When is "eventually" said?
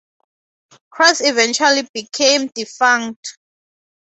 1.21-1.87